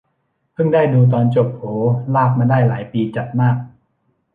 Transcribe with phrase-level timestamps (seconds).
[0.53, 1.63] เพิ่งได้ดูตอนจบ โห
[2.15, 3.55] ลากมาได้หลายปีจัดมาก